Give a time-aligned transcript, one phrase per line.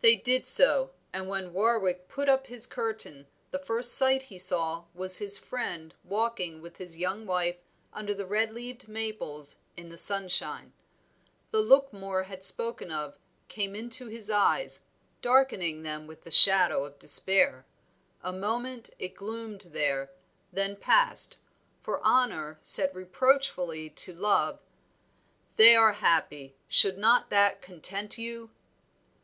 [0.00, 4.86] They did so, and when Warwick put up his curtain, the first sight he saw,
[4.94, 7.54] was his friend walking with his young wife
[7.92, 10.72] under the red leaved maples, in the sunshine.
[11.52, 14.86] The look Moor had spoken of, came into his eyes,
[15.22, 17.64] darkening them with the shadow of despair.
[18.24, 20.10] A moment it gloomed there,
[20.52, 21.38] then passed,
[21.80, 24.64] for Honor said reproachfully to Love
[25.54, 28.50] "They are happy, should not that content you?"